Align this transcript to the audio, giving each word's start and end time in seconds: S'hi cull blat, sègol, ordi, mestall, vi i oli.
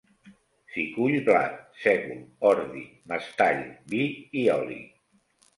S'hi 0.75 0.85
cull 0.93 1.17
blat, 1.27 1.59
sègol, 1.83 2.23
ordi, 2.53 2.83
mestall, 3.13 3.63
vi 3.93 4.03
i 4.43 4.47
oli. 4.59 4.81